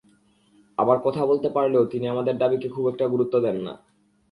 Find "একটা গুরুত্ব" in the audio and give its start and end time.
2.87-3.35